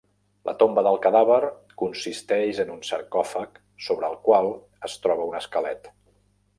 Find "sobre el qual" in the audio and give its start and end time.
3.91-4.53